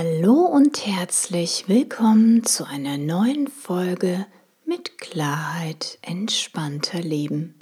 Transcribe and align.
Hallo 0.00 0.46
und 0.46 0.86
herzlich 0.86 1.64
willkommen 1.66 2.44
zu 2.44 2.64
einer 2.64 2.98
neuen 2.98 3.48
Folge 3.48 4.26
mit 4.64 4.96
Klarheit 4.96 5.98
entspannter 6.02 7.00
Leben. 7.00 7.56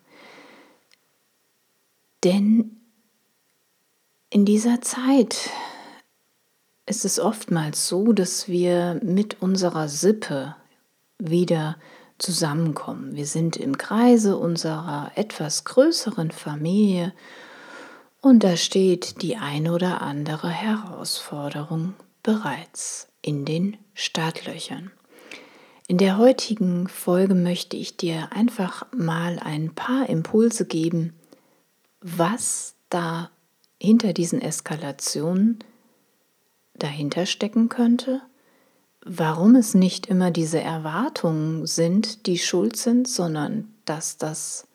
Denn 2.25 2.81
in 4.31 4.44
dieser 4.44 4.81
Zeit 4.81 5.50
ist 6.86 7.05
es 7.05 7.20
oftmals 7.20 7.88
so, 7.88 8.12
dass 8.12 8.48
wir 8.48 9.00
mit 9.02 9.41
unserer 9.41 9.88
Sippe 9.88 10.56
wieder 11.19 11.77
zusammenkommen. 12.19 13.14
Wir 13.14 13.27
sind 13.27 13.56
im 13.56 13.78
Kreise 13.78 14.36
unserer 14.36 15.12
etwas 15.15 15.65
größeren 15.65 16.31
Familie 16.31 17.12
und 18.20 18.44
da 18.44 18.56
steht 18.56 19.22
die 19.22 19.37
eine 19.37 19.72
oder 19.72 20.03
andere 20.03 20.48
Herausforderung 20.48 21.94
bereits 22.22 23.09
in 23.20 23.44
den 23.44 23.76
Startlöchern. 23.94 24.93
In 25.88 25.99
der 25.99 26.16
heutigen 26.16 26.88
Folge 26.88 27.34
möchte 27.34 27.76
ich 27.76 27.97
dir 27.97 28.28
einfach 28.32 28.87
mal 28.97 29.38
ein 29.41 29.75
paar 29.75 30.09
Impulse 30.09 30.64
geben, 30.64 31.12
was 32.00 32.76
da 32.88 33.31
hinter 33.81 34.12
diesen 34.12 34.41
Eskalationen 34.41 35.59
dahinter 36.82 37.26
stecken 37.26 37.69
könnte? 37.69 38.20
Warum 39.04 39.56
es 39.56 39.75
nicht 39.75 40.06
immer 40.06 40.31
diese 40.31 40.60
Erwartungen 40.60 41.66
sind, 41.66 42.26
die 42.26 42.38
schuld 42.38 42.76
sind, 42.76 43.09
sondern 43.09 43.72
dass 43.84 44.16
das 44.16 44.66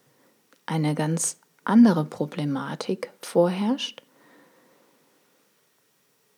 eine 0.66 0.95
ganz 0.95 1.38
andere 1.63 2.03
Problematik 2.03 3.12
vorherrscht? 3.22 4.03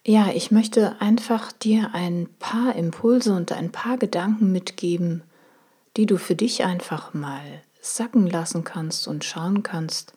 Ja, 0.06 0.30
ich 0.34 0.50
möchte 0.52 1.02
einfach 1.02 1.52
dir 1.52 1.92
ein 1.94 2.30
paar 2.40 2.76
Impulse 2.76 3.34
und 3.34 3.52
ein 3.52 3.72
paar 3.72 3.98
Gedanken 3.98 4.52
mitgeben, 4.52 5.24
die 5.98 6.06
du 6.06 6.18
für 6.18 6.36
dich 6.36 6.64
einfach 6.64 7.14
mal 7.14 7.62
sacken 7.82 8.28
lassen 8.28 8.64
kannst 8.64 9.08
und 9.08 9.24
schauen 9.24 9.64
kannst, 9.64 10.14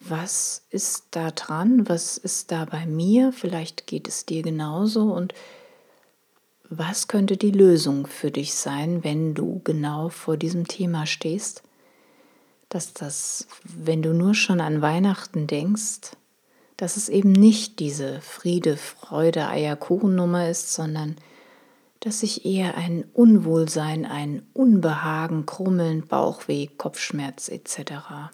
was 0.00 0.62
ist 0.70 1.06
da 1.10 1.30
dran, 1.30 1.88
was 1.88 2.18
ist 2.18 2.52
da 2.52 2.64
bei 2.64 2.86
mir, 2.86 3.32
vielleicht 3.32 3.86
geht 3.86 4.08
es 4.08 4.26
dir 4.26 4.42
genauso. 4.42 5.12
Und 5.12 5.34
was 6.68 7.08
könnte 7.08 7.36
die 7.36 7.50
Lösung 7.50 8.06
für 8.06 8.30
dich 8.30 8.54
sein, 8.54 9.04
wenn 9.04 9.34
du 9.34 9.60
genau 9.64 10.08
vor 10.08 10.36
diesem 10.36 10.66
Thema 10.66 11.06
stehst, 11.06 11.62
dass 12.68 12.92
das, 12.92 13.46
wenn 13.64 14.02
du 14.02 14.12
nur 14.12 14.34
schon 14.34 14.60
an 14.60 14.82
Weihnachten 14.82 15.46
denkst, 15.46 16.12
dass 16.76 16.96
es 16.96 17.08
eben 17.08 17.32
nicht 17.32 17.78
diese 17.78 18.20
Friede, 18.20 18.76
Freude, 18.76 19.48
Eierkuchennummer 19.48 20.48
ist, 20.48 20.72
sondern 20.74 21.16
dass 22.00 22.20
sich 22.20 22.44
eher 22.44 22.76
ein 22.76 23.04
Unwohlsein, 23.14 24.04
ein 24.04 24.42
Unbehagen, 24.52 25.46
Krummeln, 25.46 26.06
Bauchweh, 26.06 26.66
Kopfschmerz 26.66 27.48
etc. 27.48 28.30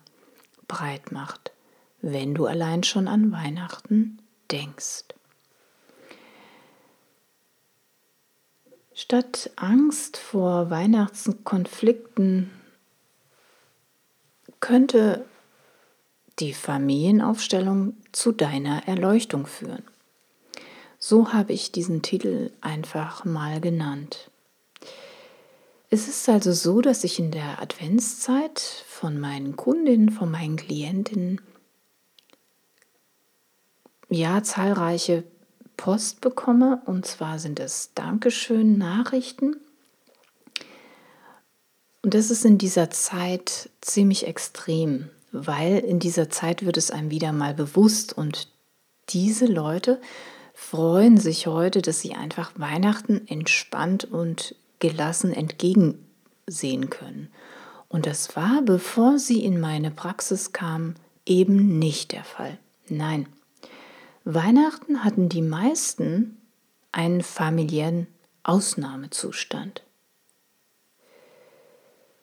breit 0.73 1.13
macht 1.13 1.53
wenn 2.03 2.35
du 2.35 2.47
allein 2.47 2.83
schon 2.83 3.09
an 3.09 3.33
Weihnachten 3.33 4.19
denkst. 4.51 5.05
Statt 8.93 9.51
Angst 9.57 10.19
vor 10.19 10.69
Weihnachtskonflikten 10.69 12.51
könnte 14.61 15.25
die 16.41 16.53
Familienaufstellung 16.53 17.97
zu 18.11 18.33
deiner 18.33 18.87
Erleuchtung 18.87 19.47
führen. 19.47 19.85
So 20.99 21.33
habe 21.33 21.53
ich 21.53 21.73
diesen 21.73 22.03
Titel 22.03 22.51
einfach 22.61 23.25
mal 23.25 23.61
genannt. 23.61 24.31
Es 25.95 26.09
ist 26.09 26.27
also 26.27 26.53
so, 26.53 26.81
dass 26.81 27.05
ich 27.05 27.19
in 27.19 27.31
der 27.31 27.61
Adventszeit 27.61 28.61
von 28.89 29.21
meinen 29.21 29.57
Kundinnen, 29.57 30.09
von 30.09 30.31
meinen 30.31 30.57
Klientinnen 30.57 31.39
ja 34.09 34.43
zahlreiche 34.43 35.23
Post 35.77 36.23
bekomme. 36.23 36.81
Und 36.87 37.05
zwar 37.05 37.39
sind 37.39 37.61
es 37.61 37.91
Dankeschön-Nachrichten. 37.95 39.57
Und 42.01 42.15
das 42.15 42.31
ist 42.31 42.47
in 42.47 42.57
dieser 42.57 42.89
Zeit 42.89 43.69
ziemlich 43.83 44.27
extrem, 44.27 45.11
weil 45.31 45.77
in 45.81 45.99
dieser 45.99 46.31
Zeit 46.31 46.65
wird 46.65 46.79
es 46.79 46.91
einem 46.91 47.11
wieder 47.11 47.33
mal 47.33 47.53
bewusst 47.53 48.17
und 48.17 48.49
diese 49.11 49.45
Leute 49.45 50.01
freuen 50.55 51.19
sich 51.19 51.49
heute, 51.49 51.83
dass 51.83 52.01
sie 52.01 52.15
einfach 52.15 52.53
Weihnachten 52.57 53.29
entspannt 53.29 54.05
und 54.05 54.55
gelassen 54.83 55.33
entgegensehen 55.33 56.91
können. 56.91 57.29
Und 57.89 58.05
das 58.07 58.35
war, 58.35 58.63
bevor 58.63 59.19
sie 59.21 59.45
in 59.45 59.61
meine 59.61 59.93
Praxis 59.93 60.53
kamen, 60.53 60.97
eben 61.25 61.79
nicht 61.79 62.11
der 62.11 62.25
Fall. 62.25 62.59
Nein, 62.89 63.29
Weihnachten 64.25 65.05
hatten 65.05 65.29
die 65.29 65.41
meisten 65.41 66.37
einen 66.91 67.23
familiären 67.23 68.09
Ausnahmezustand. 68.43 69.85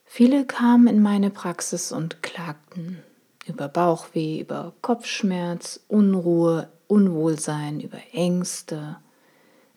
Viele 0.04 0.46
kamen 0.46 0.88
in 0.88 1.02
meine 1.02 1.30
Praxis 1.30 1.94
und 1.94 2.22
klagten 2.22 3.02
über 3.46 3.70
Bauchweh, 3.70 4.42
über 4.42 4.74
Kopfschmerz, 4.82 5.80
Unruhe, 5.88 6.68
Unwohlsein, 6.88 7.80
über 7.80 8.00
Ängste, 8.12 8.98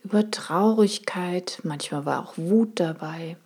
über 0.04 0.30
Traurigkeit, 0.30 1.60
manchmal 1.62 2.04
war 2.04 2.22
auch 2.22 2.36
Wut 2.36 2.80
dabei. 2.80 3.36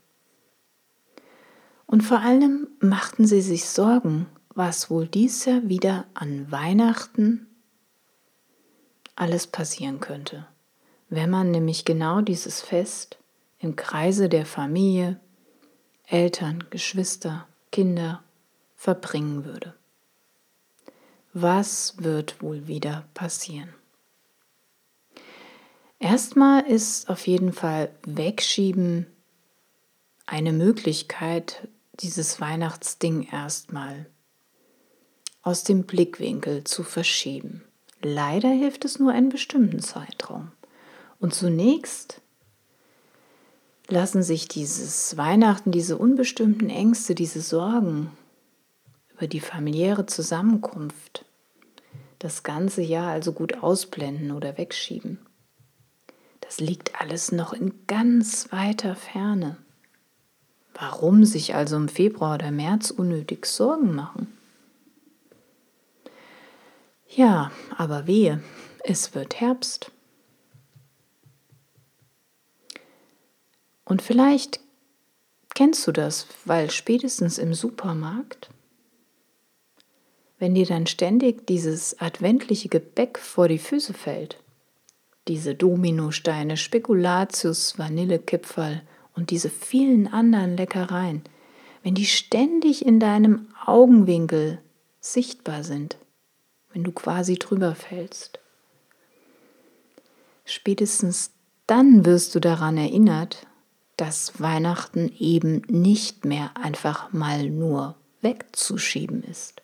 Und 1.86 2.02
vor 2.02 2.20
allem 2.20 2.68
machten 2.80 3.26
sie 3.26 3.42
sich 3.42 3.68
Sorgen, 3.68 4.26
was 4.54 4.90
wohl 4.90 5.06
dies 5.06 5.44
Jahr 5.44 5.68
wieder 5.68 6.06
an 6.14 6.50
Weihnachten 6.50 7.46
alles 9.14 9.46
passieren 9.46 10.00
könnte. 10.00 10.46
wenn 11.08 11.30
man 11.30 11.50
nämlich 11.52 11.84
genau 11.84 12.20
dieses 12.20 12.60
Fest 12.60 13.18
im 13.58 13.76
Kreise 13.76 14.28
der 14.28 14.44
Familie, 14.44 15.20
Eltern, 16.06 16.64
Geschwister, 16.70 17.46
Kinder 17.70 18.22
verbringen 18.74 19.44
würde. 19.44 19.74
Was 21.32 21.94
wird 22.02 22.42
wohl 22.42 22.66
wieder 22.66 23.04
passieren? 23.14 23.72
Erstmal 25.98 26.66
ist 26.66 27.08
auf 27.08 27.26
jeden 27.26 27.52
Fall 27.52 27.90
Wegschieben 28.04 29.06
eine 30.26 30.52
Möglichkeit, 30.52 31.68
dieses 32.00 32.40
Weihnachtsding 32.40 33.28
erstmal 33.30 34.06
aus 35.42 35.64
dem 35.64 35.84
Blickwinkel 35.84 36.64
zu 36.64 36.82
verschieben. 36.82 37.62
Leider 38.02 38.50
hilft 38.50 38.84
es 38.84 38.98
nur 38.98 39.12
einen 39.12 39.30
bestimmten 39.30 39.80
Zeitraum. 39.80 40.52
Und 41.18 41.32
zunächst 41.32 42.20
lassen 43.88 44.22
sich 44.22 44.48
dieses 44.48 45.16
Weihnachten, 45.16 45.70
diese 45.70 45.96
unbestimmten 45.96 46.68
Ängste, 46.68 47.14
diese 47.14 47.40
Sorgen 47.40 48.10
über 49.16 49.28
die 49.28 49.40
familiäre 49.40 50.04
Zusammenkunft 50.04 51.24
das 52.18 52.42
ganze 52.42 52.82
Jahr 52.82 53.10
also 53.10 53.32
gut 53.32 53.62
ausblenden 53.62 54.32
oder 54.32 54.58
wegschieben. 54.58 55.18
Das 56.46 56.60
liegt 56.60 57.00
alles 57.00 57.32
noch 57.32 57.52
in 57.52 57.74
ganz 57.88 58.52
weiter 58.52 58.94
Ferne. 58.94 59.56
Warum 60.74 61.24
sich 61.24 61.54
also 61.54 61.76
im 61.76 61.88
Februar 61.88 62.36
oder 62.36 62.52
März 62.52 62.90
unnötig 62.90 63.46
Sorgen 63.46 63.94
machen? 63.94 64.32
Ja, 67.08 67.50
aber 67.76 68.06
wehe, 68.06 68.42
es 68.84 69.14
wird 69.14 69.40
Herbst. 69.40 69.90
Und 73.84 74.02
vielleicht 74.02 74.60
kennst 75.54 75.86
du 75.86 75.92
das, 75.92 76.26
weil 76.44 76.70
spätestens 76.70 77.38
im 77.38 77.54
Supermarkt, 77.54 78.50
wenn 80.38 80.54
dir 80.54 80.66
dann 80.66 80.86
ständig 80.86 81.46
dieses 81.46 81.98
adventliche 82.00 82.68
Gebäck 82.68 83.18
vor 83.18 83.48
die 83.48 83.58
Füße 83.58 83.94
fällt, 83.94 84.38
diese 85.28 85.54
Dominosteine, 85.54 86.56
Spekulatius, 86.56 87.78
Vanillekipferl 87.78 88.82
und 89.14 89.30
diese 89.30 89.50
vielen 89.50 90.06
anderen 90.06 90.56
Leckereien, 90.56 91.22
wenn 91.82 91.94
die 91.94 92.06
ständig 92.06 92.84
in 92.84 93.00
deinem 93.00 93.48
Augenwinkel 93.64 94.60
sichtbar 95.00 95.64
sind, 95.64 95.96
wenn 96.72 96.84
du 96.84 96.92
quasi 96.92 97.36
drüber 97.36 97.74
fällst. 97.74 98.40
Spätestens 100.44 101.30
dann 101.66 102.04
wirst 102.04 102.34
du 102.34 102.40
daran 102.40 102.76
erinnert, 102.76 103.46
dass 103.96 104.40
Weihnachten 104.40 105.10
eben 105.18 105.62
nicht 105.68 106.24
mehr 106.24 106.56
einfach 106.56 107.12
mal 107.12 107.50
nur 107.50 107.96
wegzuschieben 108.20 109.22
ist, 109.24 109.62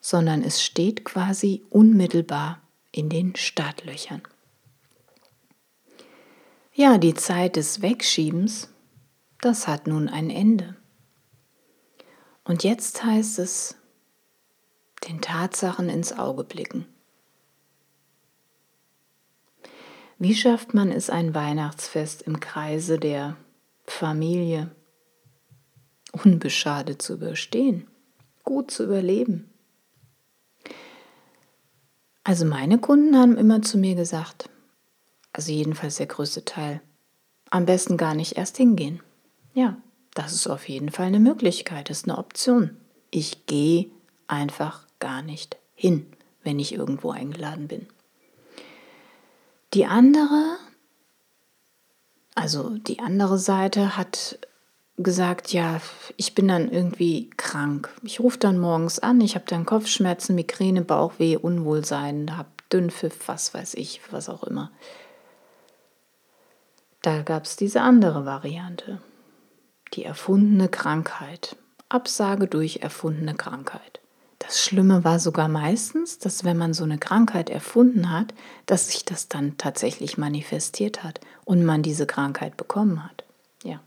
sondern 0.00 0.42
es 0.42 0.62
steht 0.62 1.04
quasi 1.04 1.62
unmittelbar 1.70 2.61
in 2.92 3.08
den 3.08 3.34
Startlöchern. 3.34 4.22
Ja, 6.74 6.98
die 6.98 7.14
Zeit 7.14 7.56
des 7.56 7.82
Wegschiebens, 7.82 8.68
das 9.40 9.66
hat 9.66 9.86
nun 9.86 10.08
ein 10.08 10.30
Ende. 10.30 10.76
Und 12.44 12.64
jetzt 12.64 13.04
heißt 13.04 13.38
es, 13.38 13.76
den 15.08 15.20
Tatsachen 15.20 15.88
ins 15.88 16.12
Auge 16.12 16.44
blicken. 16.44 16.86
Wie 20.18 20.34
schafft 20.34 20.72
man 20.72 20.92
es, 20.92 21.10
ein 21.10 21.34
Weihnachtsfest 21.34 22.22
im 22.22 22.38
Kreise 22.38 22.98
der 22.98 23.36
Familie 23.84 24.70
unbeschadet 26.12 27.02
zu 27.02 27.14
überstehen, 27.14 27.90
gut 28.44 28.70
zu 28.70 28.84
überleben? 28.84 29.51
Also 32.24 32.44
meine 32.44 32.78
Kunden 32.78 33.16
haben 33.16 33.36
immer 33.36 33.62
zu 33.62 33.78
mir 33.78 33.94
gesagt, 33.94 34.48
also 35.32 35.50
jedenfalls 35.50 35.96
der 35.96 36.06
größte 36.06 36.44
Teil, 36.44 36.80
am 37.50 37.66
besten 37.66 37.96
gar 37.96 38.14
nicht 38.14 38.36
erst 38.36 38.56
hingehen. 38.56 39.00
Ja, 39.54 39.76
das 40.14 40.32
ist 40.32 40.46
auf 40.46 40.68
jeden 40.68 40.90
Fall 40.90 41.06
eine 41.06 41.20
Möglichkeit, 41.20 41.90
das 41.90 41.98
ist 41.98 42.08
eine 42.08 42.18
Option. 42.18 42.76
Ich 43.10 43.46
gehe 43.46 43.90
einfach 44.26 44.86
gar 45.00 45.22
nicht 45.22 45.56
hin, 45.74 46.06
wenn 46.42 46.58
ich 46.58 46.74
irgendwo 46.74 47.10
eingeladen 47.10 47.68
bin. 47.68 47.86
Die 49.74 49.86
andere, 49.86 50.58
also 52.34 52.76
die 52.76 53.00
andere 53.00 53.38
Seite 53.38 53.96
hat 53.96 54.38
gesagt, 54.96 55.52
ja, 55.52 55.80
ich 56.16 56.34
bin 56.34 56.48
dann 56.48 56.70
irgendwie 56.70 57.30
krank. 57.52 57.90
Ich 58.02 58.20
rufe 58.20 58.38
dann 58.38 58.58
morgens 58.58 58.98
an, 58.98 59.20
ich 59.20 59.34
habe 59.34 59.44
dann 59.46 59.66
Kopfschmerzen, 59.66 60.34
Migräne, 60.34 60.82
Bauchweh, 60.82 61.36
Unwohlsein, 61.36 62.36
habe 62.38 62.48
Dünnpfiff, 62.72 63.28
was 63.28 63.52
weiß 63.52 63.74
ich, 63.74 64.00
was 64.10 64.30
auch 64.30 64.42
immer. 64.42 64.70
Da 67.02 67.20
gab 67.22 67.44
es 67.44 67.56
diese 67.56 67.82
andere 67.82 68.24
Variante, 68.24 69.02
die 69.92 70.04
erfundene 70.04 70.68
Krankheit, 70.68 71.56
Absage 71.90 72.46
durch 72.46 72.78
erfundene 72.78 73.34
Krankheit. 73.34 74.00
Das 74.38 74.64
Schlimme 74.64 75.04
war 75.04 75.18
sogar 75.18 75.48
meistens, 75.48 76.18
dass 76.18 76.44
wenn 76.44 76.56
man 76.56 76.72
so 76.72 76.84
eine 76.84 76.98
Krankheit 76.98 77.50
erfunden 77.50 78.10
hat, 78.10 78.32
dass 78.64 78.88
sich 78.88 79.04
das 79.04 79.28
dann 79.28 79.58
tatsächlich 79.58 80.16
manifestiert 80.16 81.04
hat 81.04 81.20
und 81.44 81.64
man 81.64 81.82
diese 81.82 82.06
Krankheit 82.06 82.56
bekommen 82.56 83.04
hat. 83.04 83.24
Ja. 83.62 83.80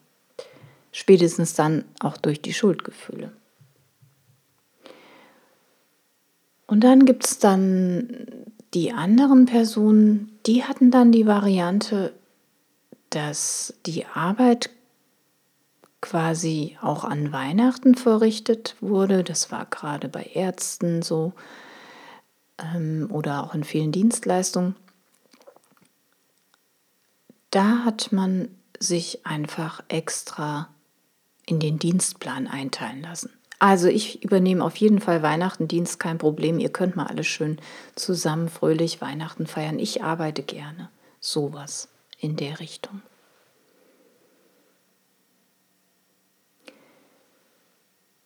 Spätestens 0.92 1.56
dann 1.56 1.86
auch 2.00 2.18
durch 2.18 2.42
die 2.44 2.54
Schuldgefühle. 2.54 3.32
Und 6.68 6.84
dann 6.84 7.06
gibt 7.06 7.26
es 7.26 7.40
dann 7.40 8.28
die 8.74 8.92
anderen 8.92 9.46
Personen, 9.46 10.38
die 10.46 10.64
hatten 10.64 10.92
dann 10.92 11.12
die 11.12 11.28
Variante, 11.28 12.14
dass 13.10 13.74
die 13.86 14.06
Arbeit 14.06 14.70
quasi 16.02 16.78
auch 16.82 17.04
an 17.04 17.32
Weihnachten 17.32 17.96
verrichtet 17.96 18.76
wurde. 18.82 19.24
Das 19.24 19.52
war 19.52 19.66
gerade 19.66 20.08
bei 20.08 20.24
Ärzten 20.34 21.02
so 21.02 21.34
ähm, 22.60 23.08
oder 23.12 23.44
auch 23.44 23.56
in 23.56 23.64
vielen 23.64 23.92
Dienstleistungen. 23.92 24.76
Da 27.50 27.86
hat 27.86 28.12
man 28.12 28.50
sich 28.80 29.26
einfach 29.26 29.84
extra 29.88 30.70
in 31.46 31.60
den 31.60 31.80
Dienstplan 31.80 32.48
einteilen 32.48 33.02
lassen. 33.02 33.32
Also 33.66 33.88
ich 33.88 34.24
übernehme 34.24 34.64
auf 34.64 34.76
jeden 34.76 35.02
Fall 35.02 35.24
Weihnachtendienst, 35.24 36.00
kein 36.00 36.20
Problem. 36.20 36.60
Ihr 36.60 36.70
könnt 36.70 36.96
mal 36.96 37.08
alle 37.08 37.24
schön 37.24 37.58
zusammen 37.96 38.48
fröhlich 38.48 39.02
Weihnachten 39.02 39.48
feiern. 39.48 39.80
Ich 39.80 40.04
arbeite 40.04 40.44
gerne. 40.44 40.92
Sowas 41.20 41.90
in 42.20 42.36
der 42.36 42.60
Richtung. 42.60 43.02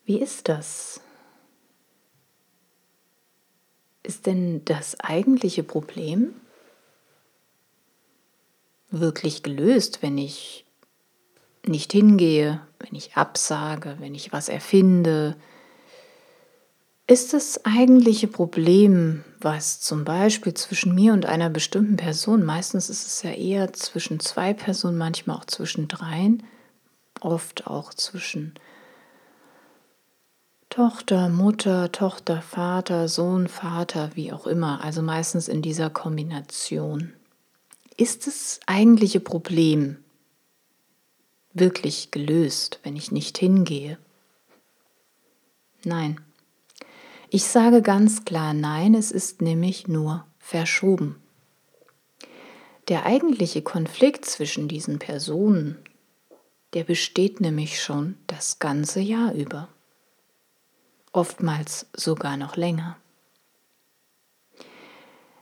Wie 0.03 0.19
ist 0.19 0.49
das? 0.49 0.99
Ist 4.03 4.25
denn 4.25 4.65
das 4.65 4.99
eigentliche 4.99 5.63
Problem 5.63 6.33
wirklich 8.91 9.41
gelöst, 9.41 10.01
wenn 10.01 10.17
ich 10.17 10.65
nicht 11.69 11.91
hingehe, 11.91 12.61
wenn 12.79 12.95
ich 12.95 13.15
absage, 13.15 13.95
wenn 13.99 14.15
ich 14.15 14.33
was 14.33 14.49
erfinde? 14.49 15.35
Ist 17.07 17.33
das 17.33 17.65
eigentliche 17.65 18.27
Problem, 18.27 19.23
was 19.39 19.79
zum 19.79 20.05
Beispiel 20.05 20.53
zwischen 20.53 20.93
mir 20.93 21.13
und 21.13 21.25
einer 21.25 21.49
bestimmten 21.49 21.95
Person, 21.95 22.43
meistens 22.43 22.89
ist 22.89 23.07
es 23.07 23.23
ja 23.23 23.31
eher 23.31 23.73
zwischen 23.73 24.19
zwei 24.19 24.53
Personen, 24.53 24.97
manchmal 24.97 25.37
auch 25.37 25.45
zwischen 25.45 25.87
dreien, 25.87 26.43
oft 27.21 27.67
auch 27.67 27.93
zwischen 27.93 28.53
Tochter, 30.69 31.29
Mutter, 31.29 31.91
Tochter, 31.91 32.43
Vater, 32.43 33.07
Sohn, 33.07 33.47
Vater, 33.47 34.11
wie 34.13 34.31
auch 34.31 34.45
immer, 34.45 34.83
also 34.83 35.01
meistens 35.01 35.47
in 35.47 35.63
dieser 35.63 35.89
Kombination. 35.89 37.13
Ist 37.97 38.27
das 38.27 38.59
eigentliche 38.67 39.19
Problem 39.19 39.97
wirklich 41.53 42.11
gelöst, 42.11 42.79
wenn 42.83 42.95
ich 42.95 43.11
nicht 43.11 43.37
hingehe? 43.37 43.97
Nein. 45.83 46.19
Ich 47.29 47.45
sage 47.45 47.81
ganz 47.81 48.25
klar 48.25 48.53
nein, 48.53 48.95
es 48.95 49.11
ist 49.11 49.41
nämlich 49.41 49.87
nur 49.87 50.25
verschoben. 50.39 51.21
Der 52.87 53.05
eigentliche 53.05 53.61
Konflikt 53.61 54.25
zwischen 54.25 54.67
diesen 54.67 54.97
Personen, 54.97 55.77
der 56.73 56.83
besteht 56.83 57.39
nämlich 57.39 57.81
schon 57.81 58.17
das 58.25 58.57
ganze 58.59 58.99
Jahr 58.99 59.33
über 59.33 59.69
oftmals 61.11 61.87
sogar 61.93 62.37
noch 62.37 62.55
länger. 62.55 62.97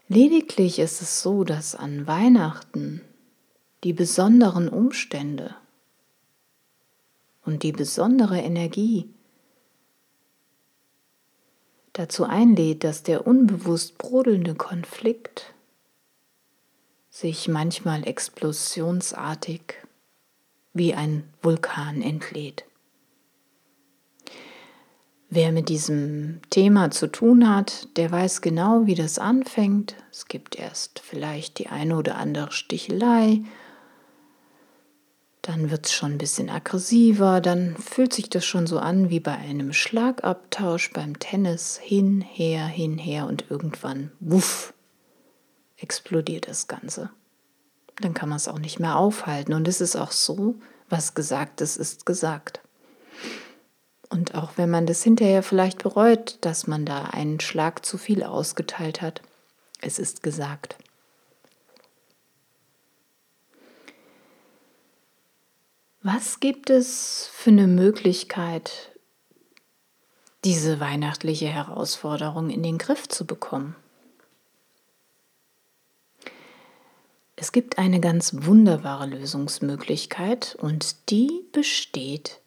Lediglich 0.07 0.79
ist 0.79 1.01
es 1.01 1.21
so, 1.21 1.43
dass 1.43 1.75
an 1.75 2.07
Weihnachten 2.07 3.01
die 3.83 3.93
besonderen 3.93 4.69
Umstände 4.69 5.55
und 7.47 7.63
die 7.63 7.71
besondere 7.71 8.39
Energie 8.39 9.09
dazu 11.93 12.25
einlädt, 12.25 12.83
dass 12.83 13.03
der 13.03 13.25
unbewusst 13.25 13.97
brodelnde 13.97 14.53
Konflikt 14.53 15.53
sich 17.09 17.47
manchmal 17.47 18.05
explosionsartig 18.05 19.61
wie 20.73 20.93
ein 20.93 21.23
Vulkan 21.41 22.01
entlädt. 22.01 22.65
Wer 25.29 25.51
mit 25.53 25.69
diesem 25.69 26.41
Thema 26.49 26.91
zu 26.91 27.07
tun 27.07 27.49
hat, 27.49 27.97
der 27.97 28.11
weiß 28.11 28.41
genau, 28.41 28.85
wie 28.85 28.95
das 28.95 29.19
anfängt. 29.19 29.95
Es 30.11 30.27
gibt 30.27 30.57
erst 30.57 30.99
vielleicht 30.99 31.59
die 31.59 31.67
eine 31.67 31.97
oder 31.97 32.17
andere 32.17 32.51
Stichelei, 32.51 33.41
dann 35.47 35.71
wird 35.71 35.85
es 35.85 35.93
schon 35.93 36.11
ein 36.11 36.17
bisschen 36.17 36.49
aggressiver, 36.49 37.39
dann 37.39 37.77
fühlt 37.77 38.13
sich 38.13 38.29
das 38.29 38.43
schon 38.43 38.67
so 38.67 38.79
an 38.79 39.09
wie 39.09 39.21
bei 39.21 39.31
einem 39.31 39.71
Schlagabtausch 39.71 40.91
beim 40.91 41.19
Tennis, 41.19 41.79
hin, 41.81 42.19
her, 42.19 42.65
hin, 42.65 42.97
her 42.97 43.27
und 43.27 43.45
irgendwann, 43.49 44.11
wuff, 44.19 44.73
explodiert 45.77 46.49
das 46.49 46.67
Ganze. 46.67 47.11
Dann 48.01 48.13
kann 48.13 48.27
man 48.27 48.35
es 48.35 48.49
auch 48.49 48.59
nicht 48.59 48.79
mehr 48.81 48.97
aufhalten 48.97 49.53
und 49.53 49.69
es 49.69 49.79
ist 49.79 49.95
auch 49.95 50.11
so, 50.11 50.55
was 50.89 51.13
gesagt 51.13 51.61
ist, 51.61 51.77
ist 51.77 52.05
gesagt. 52.05 52.59
Und 54.09 54.35
auch 54.35 54.51
wenn 54.57 54.69
man 54.69 54.85
das 54.85 55.01
hinterher 55.01 55.43
vielleicht 55.43 55.81
bereut, 55.81 56.39
dass 56.41 56.67
man 56.67 56.85
da 56.85 57.05
einen 57.05 57.39
Schlag 57.39 57.85
zu 57.85 57.97
viel 57.97 58.21
ausgeteilt 58.23 59.01
hat, 59.01 59.21
es 59.79 59.97
ist 59.97 60.23
gesagt. 60.23 60.75
Was 66.09 66.39
gibt 66.39 66.69
es 66.69 67.29
für 67.33 67.49
eine 67.49 67.67
Möglichkeit, 67.67 68.93
diese 70.45 70.79
weihnachtliche 70.79 71.47
Herausforderung 71.47 72.49
in 72.49 72.63
den 72.63 72.77
Griff 72.77 73.09
zu 73.09 73.25
bekommen? 73.25 73.75
Es 77.35 77.51
gibt 77.51 77.77
eine 77.77 77.99
ganz 77.99 78.31
wunderbare 78.33 79.05
Lösungsmöglichkeit 79.05 80.55
und 80.61 81.09
die 81.09 81.43
besteht 81.51 82.39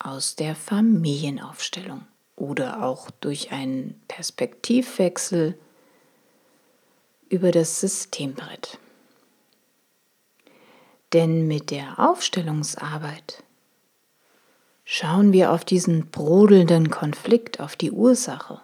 aus 0.00 0.34
der 0.34 0.56
Familienaufstellung 0.56 2.08
oder 2.34 2.82
auch 2.82 3.12
durch 3.12 3.52
einen 3.52 4.02
Perspektivwechsel 4.08 5.56
über 7.28 7.52
das 7.52 7.80
Systembrett. 7.80 8.80
Denn 11.14 11.46
mit 11.46 11.70
der 11.70 12.00
Aufstellungsarbeit 12.00 13.44
schauen 14.84 15.32
wir 15.32 15.52
auf 15.52 15.64
diesen 15.64 16.08
brodelnden 16.08 16.90
Konflikt, 16.90 17.60
auf 17.60 17.76
die 17.76 17.92
Ursache, 17.92 18.60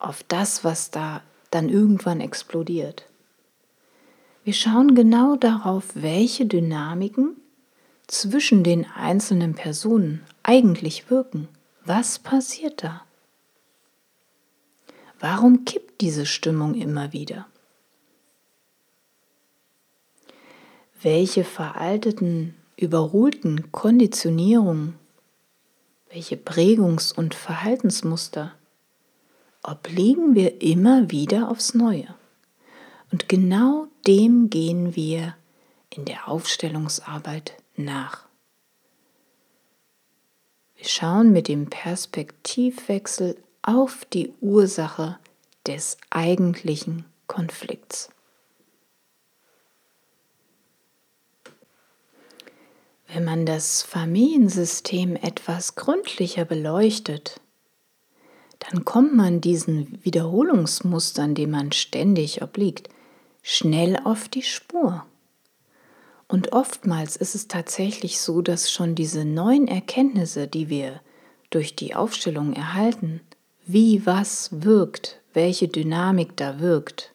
auf 0.00 0.24
das, 0.24 0.64
was 0.64 0.90
da 0.90 1.22
dann 1.52 1.68
irgendwann 1.68 2.20
explodiert. 2.20 3.06
Wir 4.42 4.52
schauen 4.54 4.96
genau 4.96 5.36
darauf, 5.36 5.84
welche 5.94 6.46
Dynamiken 6.46 7.36
zwischen 8.08 8.64
den 8.64 8.84
einzelnen 8.90 9.54
Personen 9.54 10.24
eigentlich 10.42 11.10
wirken. 11.10 11.46
Was 11.84 12.18
passiert 12.18 12.82
da? 12.82 13.02
Warum 15.20 15.64
kippt 15.64 16.00
diese 16.00 16.26
Stimmung 16.26 16.74
immer 16.74 17.12
wieder? 17.12 17.46
Welche 21.00 21.44
veralteten, 21.44 22.56
überholten 22.76 23.70
Konditionierungen, 23.70 24.94
welche 26.10 26.36
Prägungs- 26.36 27.12
und 27.12 27.34
Verhaltensmuster 27.34 28.52
obliegen 29.62 30.34
wir 30.34 30.60
immer 30.60 31.10
wieder 31.10 31.50
aufs 31.50 31.74
Neue? 31.74 32.14
Und 33.12 33.28
genau 33.28 33.86
dem 34.08 34.50
gehen 34.50 34.96
wir 34.96 35.36
in 35.94 36.04
der 36.04 36.26
Aufstellungsarbeit 36.26 37.54
nach. 37.76 38.26
Wir 40.74 40.86
schauen 40.86 41.32
mit 41.32 41.46
dem 41.46 41.70
Perspektivwechsel 41.70 43.36
auf 43.62 44.04
die 44.06 44.32
Ursache 44.40 45.18
des 45.64 45.96
eigentlichen 46.10 47.04
Konflikts. 47.28 48.10
Wenn 53.10 53.24
man 53.24 53.46
das 53.46 53.82
Familiensystem 53.82 55.16
etwas 55.16 55.76
gründlicher 55.76 56.44
beleuchtet, 56.44 57.40
dann 58.58 58.84
kommt 58.84 59.14
man 59.14 59.40
diesen 59.40 59.98
Wiederholungsmustern, 60.04 61.34
dem 61.34 61.52
man 61.52 61.72
ständig 61.72 62.42
obliegt, 62.42 62.90
schnell 63.42 63.98
auf 64.04 64.28
die 64.28 64.42
Spur. 64.42 65.06
Und 66.26 66.52
oftmals 66.52 67.16
ist 67.16 67.34
es 67.34 67.48
tatsächlich 67.48 68.20
so, 68.20 68.42
dass 68.42 68.70
schon 68.70 68.94
diese 68.94 69.24
neuen 69.24 69.68
Erkenntnisse, 69.68 70.46
die 70.46 70.68
wir 70.68 71.00
durch 71.48 71.74
die 71.74 71.94
Aufstellung 71.94 72.52
erhalten, 72.52 73.22
wie 73.64 74.04
was 74.04 74.50
wirkt, 74.62 75.20
welche 75.32 75.68
Dynamik 75.68 76.36
da 76.36 76.60
wirkt, 76.60 77.14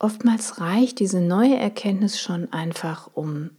oftmals 0.00 0.60
reicht 0.60 0.98
diese 0.98 1.20
neue 1.20 1.56
Erkenntnis 1.56 2.20
schon 2.20 2.52
einfach, 2.52 3.08
um 3.14 3.50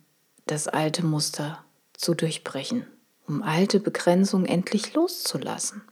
das 0.48 0.67
alte 0.67 1.05
Muster 1.05 1.63
zu 1.93 2.13
durchbrechen, 2.13 2.86
um 3.27 3.41
alte 3.43 3.79
Begrenzungen 3.79 4.45
endlich 4.45 4.93
loszulassen. 4.93 5.83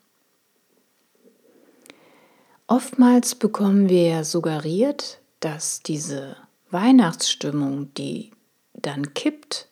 Oftmals 2.68 3.36
bekommen 3.36 3.88
wir 3.89 4.25
suggeriert, 4.25 5.20
dass 5.39 5.82
diese 5.82 6.36
Weihnachtsstimmung, 6.72 7.94
die 7.94 8.32
dann 8.74 9.13
kippt, 9.13 9.70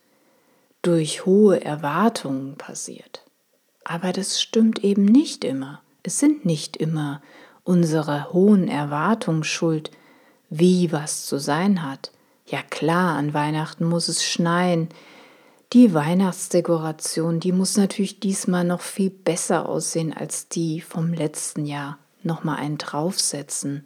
durch 0.82 1.26
hohe 1.26 1.64
Erwartungen 1.64 2.56
passiert. 2.56 3.26
Aber 3.84 4.14
das 4.14 4.42
stimmt 4.42 4.84
eben 4.84 5.06
nicht 5.06 5.44
immer. 5.44 5.82
Es 6.04 6.20
sind 6.20 6.46
nicht 6.46 6.78
immer 6.78 7.22
unsere 7.64 8.32
hohen 8.32 8.68
Erwartungen 8.68 9.44
schuld, 9.44 9.92
wie 10.50 10.92
was 10.92 11.26
zu 11.26 11.38
sein 11.38 11.84
hat. 11.84 12.12
Ja 12.46 12.62
klar, 12.62 13.18
an 13.18 13.34
Weihnachten 13.34 13.86
muss 13.86 14.08
es 14.08 14.24
schneien. 14.24 14.90
Die 15.74 15.94
Weihnachtsdekoration, 15.94 17.42
die 17.42 17.52
muss 17.52 17.76
natürlich 17.76 18.22
diesmal 18.22 18.64
noch 18.64 18.80
viel 18.80 19.10
besser 19.10 19.68
aussehen 19.68 20.14
als 20.14 20.48
die 20.48 20.80
vom 20.80 21.14
letzten 21.14 21.66
Jahr. 21.66 21.98
Nochmal 22.24 22.58
einen 22.58 22.78
draufsetzen. 22.78 23.84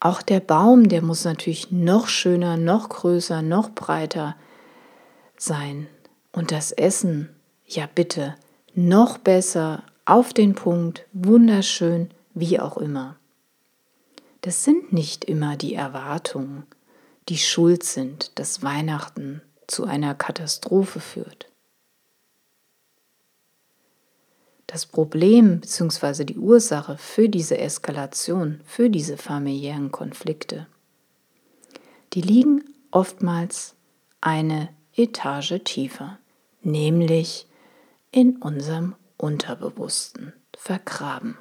Auch 0.00 0.22
der 0.22 0.40
Baum, 0.40 0.88
der 0.88 1.02
muss 1.02 1.24
natürlich 1.24 1.70
noch 1.70 2.08
schöner, 2.08 2.56
noch 2.56 2.88
größer, 2.88 3.42
noch 3.42 3.70
breiter 3.70 4.36
sein. 5.36 5.86
Und 6.32 6.50
das 6.50 6.72
Essen, 6.72 7.28
ja 7.66 7.88
bitte, 7.92 8.36
noch 8.74 9.18
besser, 9.18 9.82
auf 10.04 10.32
den 10.32 10.54
Punkt, 10.54 11.04
wunderschön, 11.12 12.10
wie 12.32 12.58
auch 12.58 12.78
immer. 12.78 13.17
Das 14.48 14.64
sind 14.64 14.94
nicht 14.94 15.26
immer 15.26 15.58
die 15.58 15.74
Erwartungen, 15.74 16.66
die 17.28 17.36
schuld 17.36 17.82
sind, 17.82 18.38
dass 18.38 18.62
Weihnachten 18.62 19.42
zu 19.66 19.84
einer 19.84 20.14
Katastrophe 20.14 21.00
führt. 21.00 21.52
Das 24.66 24.86
Problem 24.86 25.60
bzw. 25.60 26.24
die 26.24 26.38
Ursache 26.38 26.96
für 26.96 27.28
diese 27.28 27.58
Eskalation, 27.58 28.62
für 28.64 28.88
diese 28.88 29.18
familiären 29.18 29.92
Konflikte, 29.92 30.66
die 32.14 32.22
liegen 32.22 32.64
oftmals 32.90 33.74
eine 34.22 34.70
Etage 34.96 35.60
tiefer, 35.62 36.18
nämlich 36.62 37.46
in 38.12 38.36
unserem 38.36 38.94
Unterbewussten 39.18 40.32
vergraben. 40.56 41.36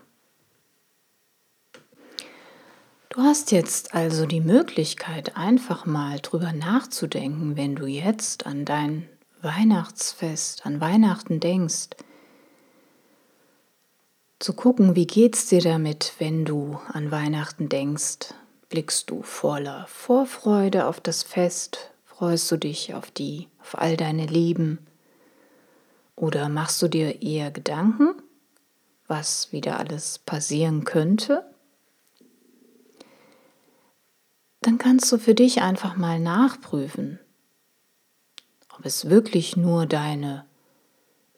Du 3.17 3.23
hast 3.23 3.51
jetzt 3.51 3.95
also 3.95 4.27
die 4.27 4.41
Möglichkeit, 4.41 5.35
einfach 5.37 5.87
mal 5.87 6.19
drüber 6.19 6.53
nachzudenken, 6.53 7.57
wenn 7.57 7.75
du 7.75 7.87
jetzt 7.87 8.45
an 8.45 8.63
dein 8.63 9.09
Weihnachtsfest, 9.41 10.67
an 10.67 10.81
Weihnachten 10.81 11.39
denkst, 11.39 11.87
zu 14.37 14.53
gucken, 14.53 14.95
wie 14.95 15.07
geht's 15.07 15.47
dir 15.47 15.61
damit, 15.61 16.13
wenn 16.19 16.45
du 16.45 16.79
an 16.89 17.09
Weihnachten 17.09 17.69
denkst. 17.69 18.35
Blickst 18.69 19.09
du 19.09 19.23
voller 19.23 19.87
Vorfreude 19.87 20.85
auf 20.85 21.01
das 21.01 21.23
Fest? 21.23 21.89
Freust 22.05 22.51
du 22.51 22.57
dich 22.57 22.93
auf 22.93 23.09
die, 23.09 23.47
auf 23.59 23.79
all 23.79 23.97
deine 23.97 24.27
Lieben? 24.27 24.77
Oder 26.15 26.49
machst 26.49 26.83
du 26.83 26.87
dir 26.87 27.23
eher 27.23 27.49
Gedanken? 27.49 28.13
was 29.07 29.51
wieder 29.51 29.79
alles 29.79 30.19
passieren 30.19 30.83
könnte, 30.83 31.45
dann 34.61 34.77
kannst 34.77 35.11
du 35.11 35.17
für 35.17 35.35
dich 35.35 35.61
einfach 35.61 35.97
mal 35.97 36.19
nachprüfen, 36.19 37.19
ob 38.77 38.85
es 38.85 39.09
wirklich 39.09 39.57
nur 39.57 39.85
deine 39.85 40.45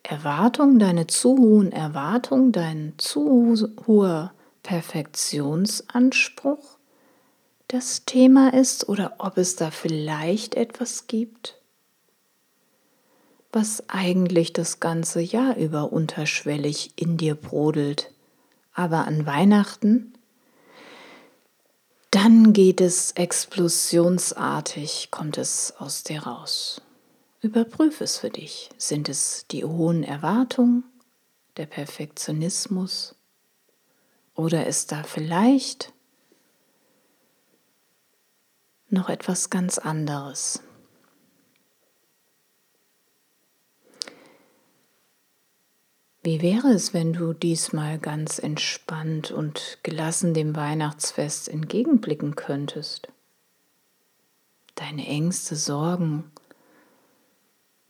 Erwartung, 0.04 0.78
deine 0.80 1.08
zu 1.08 1.38
hohen 1.38 1.72
Erwartungen, 1.72 2.52
dein 2.52 2.94
zu 2.98 3.56
hoher 3.86 4.34
Perfektionsanspruch 4.64 6.80
das 7.70 8.04
Thema 8.04 8.52
ist 8.54 8.90
oder 8.90 9.14
ob 9.20 9.38
es 9.38 9.56
da 9.56 9.70
vielleicht 9.70 10.56
etwas 10.56 11.06
gibt, 11.06 11.62
was 13.52 13.88
eigentlich 13.90 14.54
das 14.54 14.80
ganze 14.80 15.22
Jahr 15.22 15.56
über 15.56 15.94
unterschwellig 15.94 16.94
in 16.96 17.18
dir 17.18 17.36
brodelt. 17.36 18.12
Aber 18.74 19.06
an 19.06 19.28
Weihnachten, 19.28 20.14
dann 22.12 22.54
geht 22.54 22.82
es 22.82 23.12
explosionsartig, 23.12 25.10
kommt 25.12 25.38
es 25.38 25.74
aus 25.78 26.04
dir 26.04 26.24
raus. 26.24 26.82
Überprüfe 27.42 28.04
es 28.04 28.18
für 28.18 28.30
dich. 28.30 28.70
Sind 28.78 29.10
es 29.10 29.46
die 29.52 29.64
hohen 29.64 30.04
Erwartungen, 30.04 30.84
der 31.58 31.68
Perfektionismus? 31.68 33.16
Oder 34.36 34.68
ist 34.68 34.92
da 34.92 35.04
vielleicht 35.04 35.94
noch 38.90 39.10
etwas 39.10 39.50
ganz 39.50 39.78
anderes. 39.78 40.62
Wie 46.30 46.44
wäre 46.44 46.68
es, 46.68 46.94
wenn 46.94 47.14
du 47.14 47.34
diesmal 47.34 47.98
ganz 47.98 48.38
entspannt 48.38 49.32
und 49.32 49.80
gelassen 49.82 50.36
dem 50.36 50.56
Weihnachtsfest 50.56 51.50
entgegenblicken 51.50 52.36
könntest? 52.36 53.08
Deine 54.76 55.08
Ängste, 55.08 55.56
Sorgen 55.56 56.30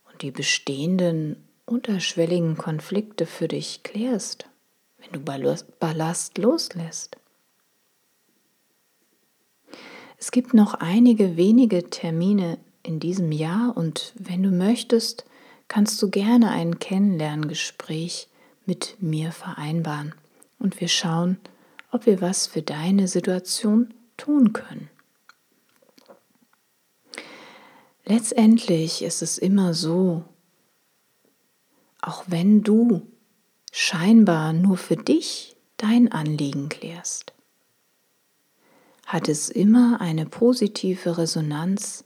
und 0.10 0.22
die 0.22 0.32
bestehenden 0.32 1.36
unterschwelligen 1.66 2.56
Konflikte 2.56 3.26
für 3.26 3.50
dich 3.50 3.84
klärst, 3.84 4.46
wenn 5.00 5.12
du 5.12 5.20
Ballast 5.20 6.38
loslässt. 6.38 7.18
Es 10.18 10.32
gibt 10.32 10.54
noch 10.54 10.76
einige 10.76 11.36
wenige 11.36 11.90
Termine 11.90 12.58
in 12.84 13.02
diesem 13.02 13.34
Jahr 13.34 13.76
und 13.76 14.14
wenn 14.18 14.42
du 14.42 14.50
möchtest, 14.52 15.26
kannst 15.70 16.02
du 16.02 16.10
gerne 16.10 16.52
ein 16.52 16.80
Kennenlerngespräch 16.80 18.28
mit 18.66 18.98
mir 19.02 19.32
vereinbaren 19.32 20.14
und 20.58 20.82
wir 20.82 20.90
schauen, 20.90 21.38
ob 21.92 22.06
wir 22.06 22.20
was 22.20 22.48
für 22.48 22.62
deine 22.62 23.08
Situation 23.08 23.94
tun 24.18 24.52
können. 24.52 24.90
Letztendlich 28.04 29.04
ist 29.04 29.22
es 29.22 29.38
immer 29.38 29.74
so, 29.74 30.26
auch 32.02 32.24
wenn 32.28 32.64
du 32.64 33.08
scheinbar 33.72 34.52
nur 34.52 34.78
für 34.78 34.98
dich 34.98 35.56
dein 35.78 36.12
Anliegen 36.12 36.70
klärst, 36.70 37.34
hat 39.06 39.30
es 39.30 39.50
immer 39.50 40.02
eine 40.02 40.26
positive 40.26 41.18
Resonanz 41.18 42.04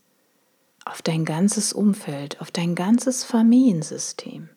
auf 0.86 1.02
dein 1.02 1.26
ganzes 1.26 1.74
Umfeld, 1.74 2.42
auf 2.42 2.52
dein 2.52 2.76
ganzes 2.76 3.24
Familiensystem. 3.24 4.50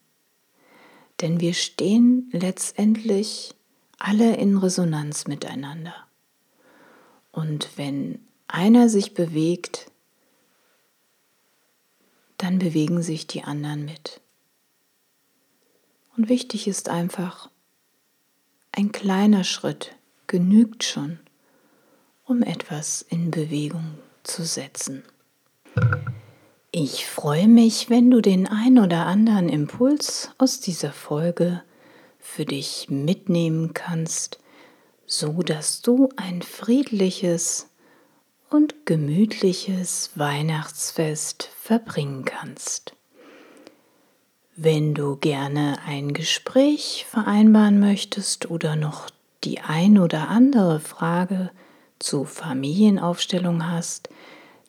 Denn 1.20 1.40
wir 1.40 1.54
stehen 1.54 2.28
letztendlich 2.32 3.54
alle 3.98 4.36
in 4.36 4.56
Resonanz 4.56 5.26
miteinander. 5.26 5.94
Und 7.32 7.70
wenn 7.76 8.20
einer 8.48 8.88
sich 8.88 9.14
bewegt, 9.14 9.90
dann 12.38 12.58
bewegen 12.58 13.02
sich 13.02 13.26
die 13.26 13.44
anderen 13.44 13.84
mit. 13.84 14.20
Und 16.16 16.28
wichtig 16.28 16.68
ist 16.68 16.88
einfach, 16.88 17.50
ein 18.72 18.92
kleiner 18.92 19.44
Schritt 19.44 19.96
genügt 20.26 20.84
schon 20.84 21.18
um 22.26 22.42
etwas 22.42 23.02
in 23.08 23.30
Bewegung 23.30 23.98
zu 24.24 24.44
setzen. 24.44 25.04
Ich 26.78 27.06
freue 27.06 27.48
mich, 27.48 27.88
wenn 27.88 28.10
du 28.10 28.20
den 28.20 28.46
ein 28.46 28.78
oder 28.78 29.06
anderen 29.06 29.48
Impuls 29.48 30.32
aus 30.36 30.60
dieser 30.60 30.92
Folge 30.92 31.62
für 32.18 32.44
dich 32.44 32.88
mitnehmen 32.90 33.72
kannst, 33.72 34.40
so 35.06 35.40
dass 35.40 35.80
du 35.80 36.10
ein 36.16 36.42
friedliches 36.42 37.70
und 38.50 38.84
gemütliches 38.84 40.10
Weihnachtsfest 40.16 41.48
verbringen 41.58 42.26
kannst. 42.26 42.92
Wenn 44.54 44.92
du 44.92 45.16
gerne 45.16 45.78
ein 45.86 46.12
Gespräch 46.12 47.06
vereinbaren 47.08 47.80
möchtest 47.80 48.50
oder 48.50 48.76
noch 48.76 49.08
die 49.44 49.60
ein 49.60 49.96
oder 49.96 50.28
andere 50.28 50.80
Frage 50.80 51.50
zu 51.98 52.26
Familienaufstellung 52.26 53.66
hast, 53.66 54.10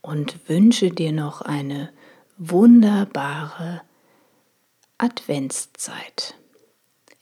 und 0.00 0.48
wünsche 0.48 0.90
dir 0.90 1.12
noch 1.12 1.40
eine 1.40 1.92
wunderbare 2.36 3.82
Adventszeit. 4.98 6.34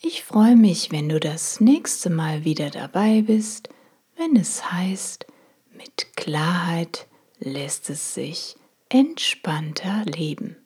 Ich 0.00 0.24
freue 0.24 0.56
mich, 0.56 0.90
wenn 0.90 1.10
du 1.10 1.20
das 1.20 1.60
nächste 1.60 2.08
Mal 2.08 2.46
wieder 2.46 2.70
dabei 2.70 3.20
bist, 3.20 3.68
wenn 4.16 4.34
es 4.34 4.72
heißt, 4.72 5.26
mit 5.74 6.16
Klarheit 6.16 7.06
lässt 7.38 7.90
es 7.90 8.14
sich 8.14 8.56
entspannter 8.88 10.06
leben. 10.06 10.56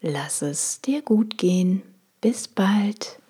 Lass 0.00 0.42
es 0.42 0.80
dir 0.80 1.02
gut 1.02 1.38
gehen. 1.38 1.82
Bis 2.20 2.48
bald. 2.48 3.20